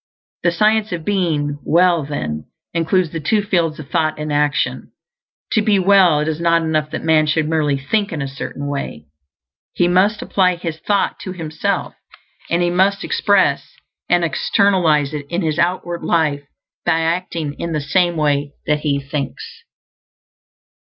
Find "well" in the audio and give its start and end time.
1.63-2.03, 5.77-6.19